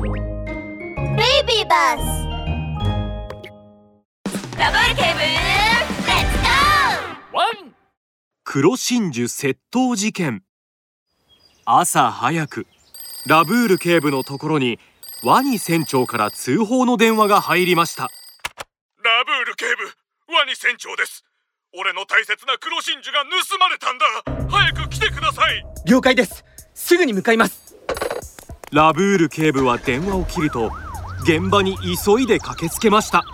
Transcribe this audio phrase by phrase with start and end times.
[0.00, 0.12] ベイ
[1.44, 2.02] ビーバス
[4.56, 7.74] ダブルケーブルレッツゴーワン
[8.44, 10.44] 黒真珠窃盗事件。
[11.64, 12.68] 朝早く
[13.26, 14.78] ラブール警部のところに
[15.24, 18.04] ワニ船長から通報の電話が入りました。
[18.04, 21.24] ラブール警部ワニ船長です。
[21.76, 24.06] 俺の大切な黒真珠が盗まれたんだ。
[24.48, 25.66] 早く来てください。
[25.86, 26.44] 了解です。
[26.72, 27.67] すぐに向かいます
[28.70, 30.70] ラブール警部は電話を切ると
[31.22, 33.24] 現場に急いで駆けつけました。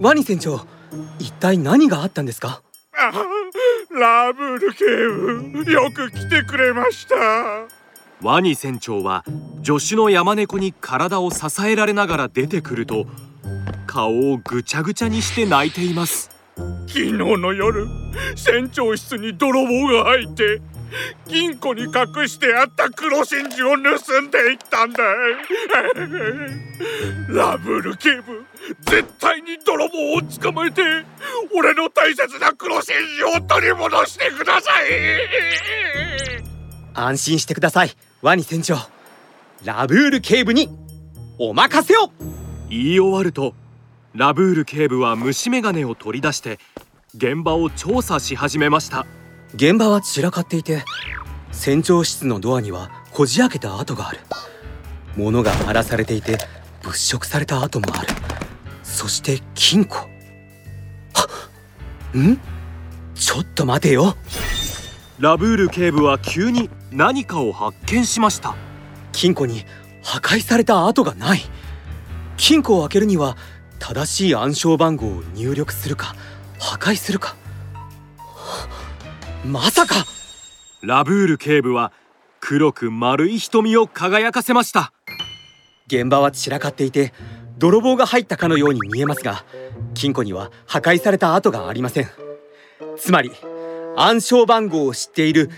[0.00, 0.66] ワニ船長
[1.20, 2.60] 一体何があったんですか？
[3.92, 4.84] ラブール警
[5.64, 7.14] 部よく来てくれました。
[8.20, 9.24] ワニ船長は
[9.64, 13.06] 助手の山猫に体を支えられながら出てくると
[13.86, 16.30] 顔をぐちゃぐちゃにして泣いています。
[16.88, 17.86] 昨日の夜
[18.34, 20.60] 船長室に泥棒が入って
[21.28, 25.02] 金庫に隠してあった黒真珠を盗んでいったんだ
[27.28, 28.44] ラブール警部
[28.82, 30.82] 絶対に泥棒を捕まえて
[31.54, 34.84] 俺の大切な黒真珠を取り戻してください。
[36.94, 38.76] 安心してくださいワニ船長。
[39.64, 40.68] ラブール警部に
[41.38, 42.10] お任せを。
[42.68, 43.54] 言い終わると
[44.14, 46.58] ラブール警部は虫眼鏡を取り出して
[47.14, 49.06] 現場を調査し始めました
[49.54, 50.84] 現場は散らかっていて
[51.50, 54.20] 船長室のドアにはこじ開けた跡がある。
[55.16, 56.38] 物が荒らされていて
[56.82, 58.08] 物色された跡もある。
[58.82, 59.96] そして金庫。
[59.96, 60.06] は
[62.16, 62.40] っん？
[63.14, 64.16] ちょっと待てよ。
[65.18, 68.56] ラブール警部は急に何かを発見しました。
[69.12, 69.64] 金庫に
[70.02, 71.40] 破壊された跡がない。
[72.38, 73.36] 金庫を開けるには
[73.78, 76.16] 正しい暗証番号を入力するか
[76.58, 77.36] 破壊するか
[79.44, 80.06] まさか。
[80.82, 81.92] ラブール警部は
[82.40, 84.92] 黒く丸い瞳を輝かせました。
[85.88, 87.12] 現場は散らかっていて
[87.58, 89.44] 泥棒が入ったかのように見えますが
[89.94, 92.08] 金庫には破壊された跡がありません。
[92.96, 93.32] つまり
[93.96, 95.50] 暗証番号を知っている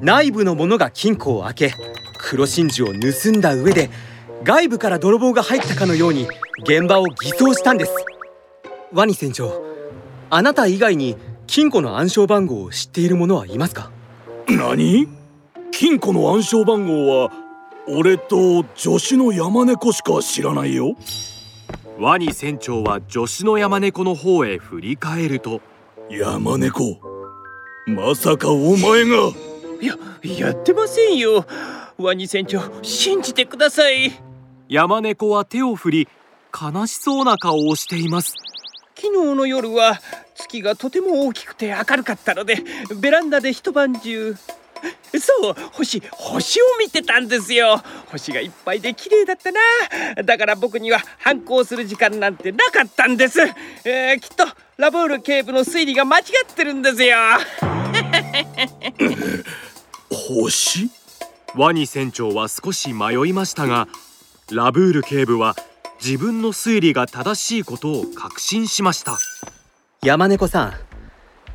[0.00, 1.74] 内部の者が金庫を開け
[2.18, 3.88] 黒真珠を盗んだ上で
[4.44, 6.28] 外部から泥棒が入ったかのように
[6.64, 7.92] 現場を偽装したんです。
[8.92, 9.64] ワニ船長
[10.28, 11.16] あなた以外に
[11.52, 13.90] 金庫の暗証番号を知っている者はいますか？
[14.46, 15.08] 何？
[15.72, 17.32] 金庫の暗証番号は
[17.88, 20.94] 俺と助手の山猫しか知らないよ。
[21.98, 25.60] ワニ船長は助手の山猫の方へ振り返ると。
[26.08, 27.00] 山猫。
[27.84, 29.32] まさかお前が。
[29.80, 31.44] いややってませんよ。
[31.98, 34.12] ワニ船長信じてください。
[34.68, 36.08] 山猫は手を振り
[36.54, 38.34] 悲しそうな顔をしています。
[38.94, 39.98] 昨日の夜は
[40.40, 42.56] 月がとても大きくて明るかったので
[42.96, 44.34] ベランダで一晩中
[45.12, 47.82] そう星星を見てたんですよ。
[48.06, 49.60] 星がいっぱいで綺麗だったな。
[50.22, 53.40] だから僕には反抗する時間なんてなかったんです、
[53.84, 54.44] えー、きっと
[54.78, 57.16] ラブール警部の推理が間違ってるんですよ。
[60.10, 60.90] 星？
[61.54, 63.88] ワニ船長は少し迷いましたが
[64.50, 65.56] ラブール警部は
[66.02, 69.18] 自分の推理が正しいことを確信しました。
[70.02, 70.72] 山猫さん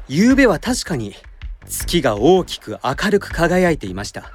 [0.07, 1.15] 昨べは確かに
[1.67, 4.31] 月が大きく明るく輝いていました。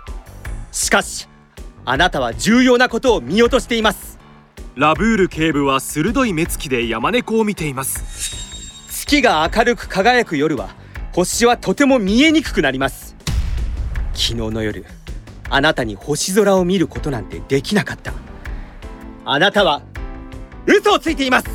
[0.73, 1.29] しかし
[1.85, 4.19] あなたは重要なことを見落としています。
[4.75, 8.89] ラブール警部は鋭い目つきで山猫を見ています。
[8.91, 10.71] 月が明るく輝く夜は
[11.15, 13.15] 星はとても見えにくくなります。
[14.13, 14.87] 昨日の夜
[15.49, 18.13] あなたに星空を見ることなんてできなかった。
[19.25, 19.83] あなたは
[20.67, 21.47] 嘘をついています。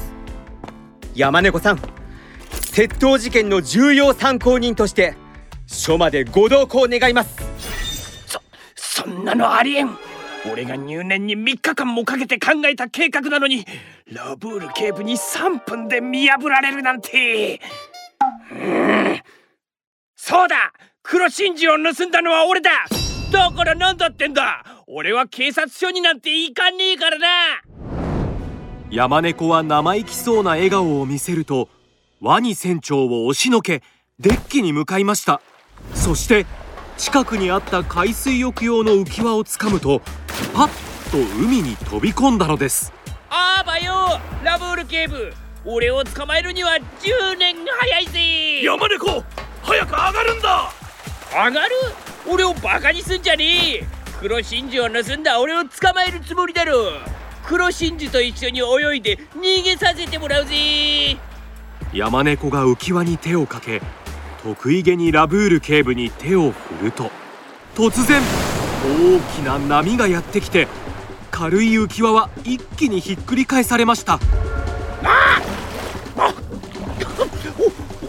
[1.16, 1.95] 山猫さん
[2.76, 5.16] 窃盗事件の重要参考人として
[5.66, 7.38] 署までご同行願います。
[8.26, 8.42] そ
[8.76, 9.98] そんなのありえん。
[10.52, 13.66] 俺が入念に3日間もかけて考えた計画なのに
[14.12, 17.62] ラブール警部に3分で見破られるなんて。
[18.52, 19.22] うん。
[20.18, 20.74] そうだ。
[21.02, 22.72] 黒真珠を盗んだのは俺だ。
[23.32, 24.84] だからなんだってんだ。
[24.88, 27.28] 俺は警察署になんて行かねえからな。
[28.92, 31.70] 山猫は生意気そうな笑顔を見せると
[32.22, 33.84] ワニ船長を押しのけ
[34.20, 35.42] デッキに向かいました。
[35.94, 36.46] そして
[36.98, 40.02] 近くにあった海水浴用の浮き輪をつかむと
[40.54, 42.94] パッと海に飛び込んだのです。
[43.30, 45.34] あばよラブール警部。
[45.66, 48.64] 俺を捕まえるには10年早いぜ。
[48.64, 49.24] 山猫
[49.64, 50.72] 早く上がるんだ。
[51.32, 51.76] 上がる？
[52.28, 53.88] 俺をバカにすんじゃねえ。
[54.22, 55.40] 黒真珠を盗んだ。
[55.42, 56.94] 俺を捕まえるつもりだろ
[57.46, 61.18] 黒真珠と一緒に泳いで逃げさせてもらうぜ
[61.96, 63.82] 山猫が浮き輪に手をかけ
[64.44, 67.10] 得意げにラブール警部に手を振ると
[67.74, 68.22] 突然
[68.84, 70.68] 大きな波がやってきて
[71.32, 74.20] 軽い浮き輪は一気にひっくり返されました。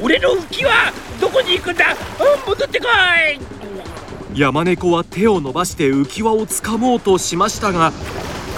[0.03, 0.73] 俺の浮き輪
[1.21, 1.97] どこに行くんだ？
[2.47, 2.87] 戻ってこ
[4.35, 4.39] い！
[4.39, 7.93] 山猫は手を伸ばして浮き輪を掴もうとしましたが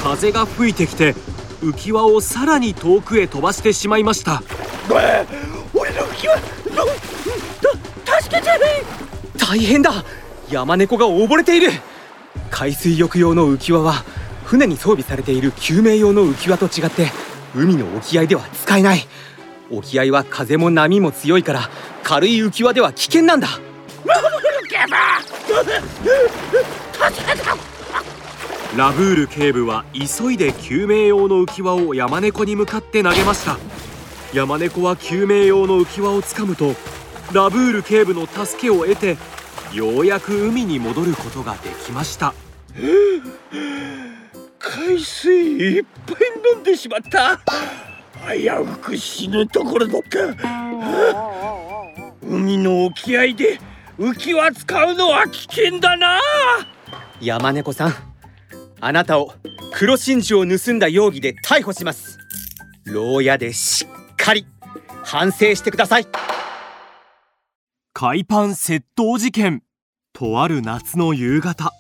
[0.03, 1.15] 風が吹いてきて
[1.61, 4.43] 浮き輪をさらに遠くへ飛ばしてしまいました
[4.91, 6.37] 俺の浮き輪
[8.21, 8.49] 助けて
[9.39, 10.05] 大変だ。
[10.51, 11.71] 山猫が溺れている。
[12.51, 14.05] 海水浴用の浮き輪は
[14.45, 17.11] 船に装備されている救命用の浮き輪と違って
[17.55, 19.07] 海の沖合では使えない。
[19.71, 21.69] 沖合は風も波も強いから
[22.03, 23.49] 軽い浮き輪では危険なんだ。
[28.77, 33.59] ラブール警部は急いで救命用の浮き輪を山猫に向かって投げました。
[34.35, 36.75] 山猫は救命用の浮き輪をつかむと
[37.33, 39.17] ラブール警部の助けを得て
[39.73, 42.35] ようやく海に戻ることができました。
[44.59, 46.17] 海水いっぱい
[46.55, 47.41] 飲んでしまった。
[48.31, 50.19] 危うく死ぬところだった。
[52.23, 53.59] 海の沖合で
[53.99, 56.21] 浮き輪使うのは危険だな。
[57.21, 57.95] 山猫さん
[58.81, 59.33] あなたを
[59.73, 62.19] 黒真珠を盗んだ容疑で逮捕します。
[62.85, 63.89] 牢屋でしっ
[64.29, 64.47] かり
[65.05, 66.07] 反省してください。
[67.95, 69.63] 海パン窃盗事件。
[70.13, 71.73] とある夏の夕方。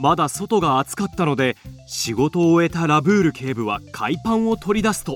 [0.00, 1.56] まだ外が暑かったので
[1.86, 5.14] 仕事を終えたラブール警部は海パンを取り出すと。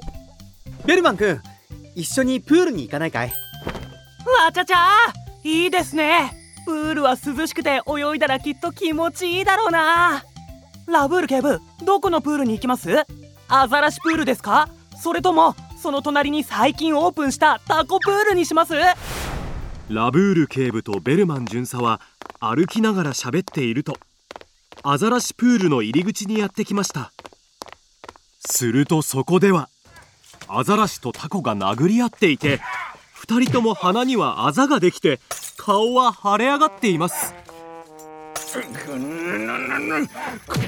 [0.84, 1.40] ベルマン君
[1.94, 3.28] 一緒にプールに行かないかい？
[3.28, 4.90] わちゃちゃ
[5.42, 6.32] いいですね。
[6.66, 10.22] プールは涼しくて泳いだらきっと気持ちいいだろうな。
[10.86, 13.06] ラブール警部どこのプールに行きます？
[13.48, 14.68] アザラシプールですか？
[15.00, 15.54] それとも
[15.86, 18.74] その隣に最近オープンしたタコプールにします。
[19.88, 22.00] ラブール警部とベルマン巡査は
[22.40, 23.96] 歩きながら喋っていると
[24.82, 27.12] アザラシプールの入り口にやってきました。
[28.40, 29.68] するとそこでは
[30.48, 32.60] アザラシとタコが殴り合っていて
[33.24, 35.20] 2人とも鼻にはあざができて
[35.56, 37.32] 顔は腫れ上がっています。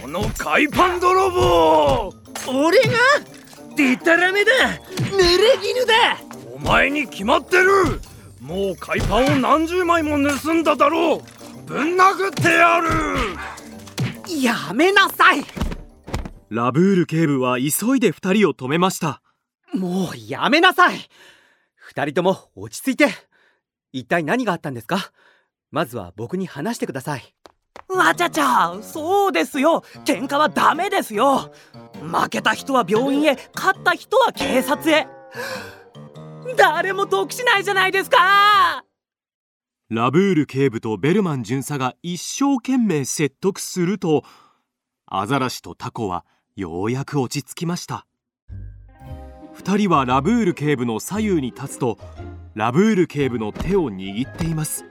[0.02, 2.14] この海パン泥棒。
[2.46, 2.92] 俺が
[3.78, 4.50] デタラメだ。
[4.96, 6.18] 濡れ衣だ。
[6.52, 8.00] お前に決まってる。
[8.40, 11.22] もう海パンを何十枚も盗んだだろう。
[11.64, 12.88] ぶん殴ってやる。
[14.42, 15.44] やめなさい。
[16.50, 19.22] ラブール警部は急いで2人を止めました。
[19.72, 20.96] もうやめなさい。
[21.76, 23.10] 二人とも落ち着いて。
[23.92, 25.12] 一体何があったんですか？
[25.70, 27.34] まずは僕に話してください
[27.88, 28.78] わちゃちゃ。
[28.82, 29.82] そうですよ。
[30.04, 31.52] 喧嘩はダメですよ。
[32.00, 35.06] 負けた人は病院へ勝った人は警察へ。
[36.56, 38.84] 誰も得しないじゃないですか。
[39.90, 44.22] ラブール警部とベルマン巡査が一生懸命説得すると
[45.06, 46.26] アザラシとタコは
[46.56, 48.06] ようやく落ち着きました。
[49.56, 51.98] 2人はラブール警部の左右に立つと
[52.54, 54.84] ラブール警部の手を握っています。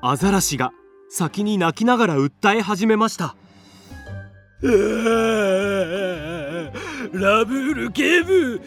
[0.00, 0.72] アザラシが
[1.10, 3.34] 先に泣きながら訴え始めました。
[4.60, 4.68] ラ
[7.44, 8.60] ブール警部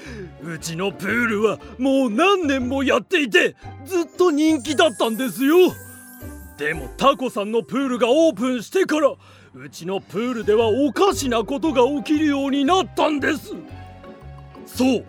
[0.43, 3.55] うちのプールはもう何年もやっていて
[3.85, 5.55] ずっと人気だったんですよ。
[6.57, 9.13] でもタコさんのプールがオープンしてから
[9.53, 13.53] うちのプールではおかしなことが起きるようになったんです。
[14.65, 15.05] そう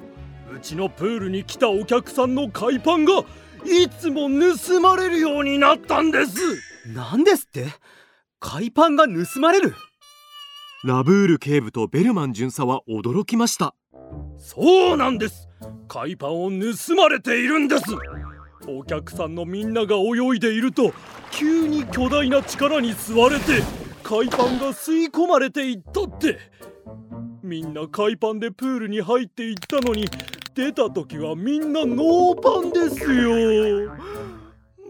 [0.55, 3.23] うちのプールに来たお客さんの海パンが
[3.65, 6.41] いつも盗まれるようになったんです。
[6.95, 7.67] 何ですって？
[8.41, 9.75] 海パンが盗まれる？
[10.85, 13.75] ラブール警部とベルマン巡査は驚きました。
[14.39, 15.49] そうなんです。
[15.87, 17.85] 海パンを盗まれているんです。
[18.67, 20.93] お客さんのみんなが泳いでいると
[21.31, 23.63] 急に巨大な力に吸われて
[24.03, 26.39] 海パンが吸い込まれていったって。
[27.43, 30.09] みんな海パンでプールに入っていったのに
[30.55, 33.93] 出た時はみんなノーパンですよ。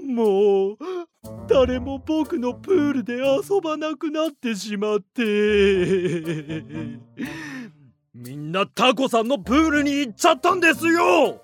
[0.06, 0.78] もう
[1.48, 5.22] 誰も僕のプールで遊ばなくなってしまって。
[8.14, 11.42] みんなタコさんのプールに行っちゃったんですよ。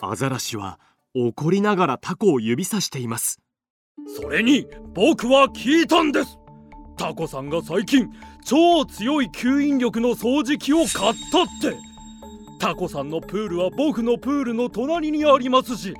[0.00, 0.80] アザラシは
[1.14, 3.40] 怒りながらタコを指さしています。
[4.20, 6.38] それに僕は聞いたんです。
[6.96, 8.08] タコさんが最近
[8.44, 11.76] 超強い吸引力の掃除機を買ったって
[12.58, 15.94] タコさんのプールは僕のプールの隣にありますし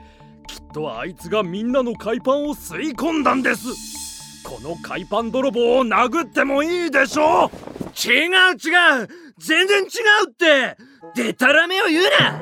[0.47, 3.69] きっとあいつがみんなの海パンを吸い込んだんです。
[4.45, 7.51] この海パン泥棒を殴ってもいいでしょう。
[8.09, 9.09] 違う違う。
[9.39, 9.87] 全然違
[10.25, 10.77] うって。
[11.17, 12.41] デタラメを言うな。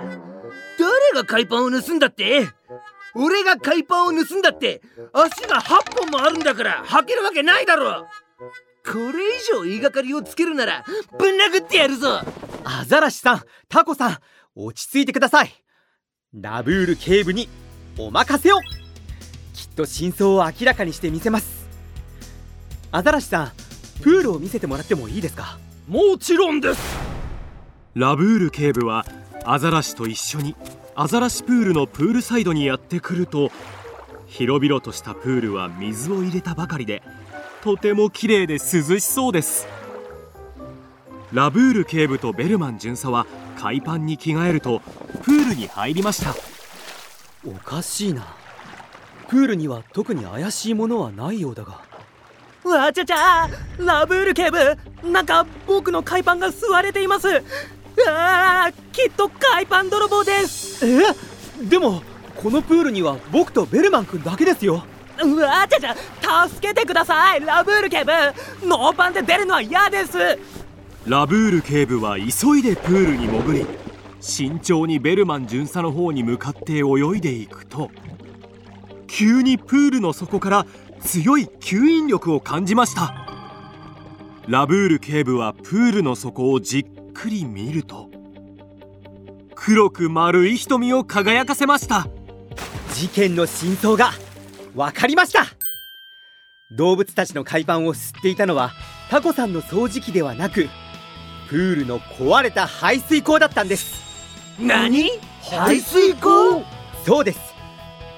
[0.79, 2.47] 誰が海パンを盗んだって？
[3.15, 4.83] 俺が海パンを盗んだって。
[5.15, 8.07] 足が8本もあるんだから履けるわけないだろ。
[8.87, 10.85] これ以上言いがかりをつけるなら
[11.19, 12.21] ぶん殴ってやるぞ。
[12.65, 14.19] アザラシさんタコさん
[14.55, 15.53] 落ち着いてください。
[16.35, 17.49] ラブール警部に
[17.99, 18.61] お任せを。
[19.55, 21.67] きっと真相を明らかにしてみせます。
[22.93, 23.53] アザラシさん
[24.03, 25.59] プールを見せてもらってもいいですか？
[25.89, 26.99] もちろんです。
[27.95, 29.07] ラブール警部は
[29.45, 30.57] アザラシと一緒に
[30.95, 33.51] アザラシプールのプールサイドにやってくると
[34.27, 37.03] 広々としたプールは水を入れたばかりで
[37.65, 38.59] とても綺麗で涼
[38.99, 39.67] しそうです。
[41.33, 43.27] ラブール警部とベルマン巡査は
[43.59, 44.83] 海パンに着替えると
[45.23, 46.35] プールに入りました。
[47.43, 48.27] おかしいな。
[49.29, 51.81] プールには特に怪しいものはないようだが。
[52.65, 54.59] わちゃちゃラブール警部
[55.11, 57.29] なんか僕の海パンが吸われています。
[58.07, 60.87] あーきっと海パン泥棒です。
[60.87, 61.03] え？
[61.65, 62.03] でも
[62.37, 64.85] このプールには僕とベルマン君だけですよ
[65.23, 67.41] うわちゃちゃ助けてください。
[67.45, 68.13] ラブール警部。
[68.67, 70.19] ノーパンで出るのは嫌です。
[71.07, 73.67] ラブール警部は急いでプールに潜り
[74.21, 77.91] 慎重にベルマン巡査の方に向かって泳いでいくと
[79.07, 80.67] 急にプールの底から
[81.03, 83.15] 強い吸引力を感じました。
[84.49, 88.09] ラブール警部はプールの底をじっくり見ると
[89.55, 92.09] 黒く丸い瞳を輝かせました。
[92.95, 94.13] 事件の真相が
[94.75, 95.47] 分かりました。
[96.71, 98.73] 動物たちの海パンを吸っていたのは
[99.11, 100.69] タコさんの掃除機ではなく
[101.49, 104.03] プールの壊れた排水口だったんです。
[104.59, 105.11] 何？
[105.43, 106.65] 排水口
[107.05, 107.55] そうです。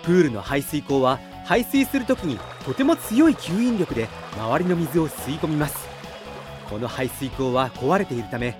[0.03, 5.87] プールの排水口は排水するときにとても強い吸引力で周りの水を吸い込みます。
[6.71, 8.59] この排水口は壊れているため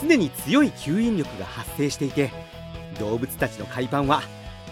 [0.00, 2.30] 常に強い吸引力が発生していて
[3.00, 4.22] 動物たちの海パンは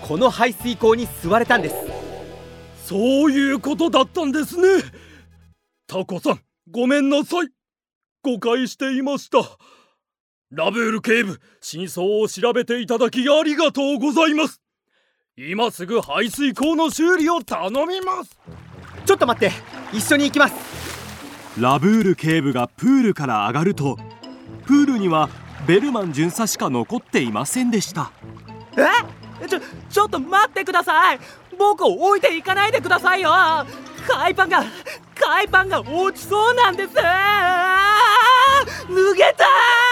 [0.03, 1.75] この排水口に吸われたんです
[2.87, 4.69] そういうことだったんですね。
[5.89, 6.41] タコさん
[6.71, 7.49] ごめんなさい。
[8.23, 9.39] 誤解していました。
[10.53, 14.61] ラブール警部真相を調べていただきありがとうございます。
[15.37, 18.39] 今すぐ排水口の修理を頼みます。
[19.05, 19.53] ちょっと待って
[19.93, 20.55] 一緒に行きます。
[21.61, 23.99] ラブール警部がプールから上がると
[24.65, 25.29] プールには
[25.67, 28.13] ベルマン巡査しか残っていませんでした。
[28.77, 29.49] え？
[29.49, 31.21] ちょちょっと待ってください
[31.59, 33.31] 僕を置いていかないでくださいよ。
[34.09, 34.65] 海パンが
[35.15, 36.95] 海パンが落ちそうなんです。
[36.95, 37.03] 脱
[39.15, 39.86] げたー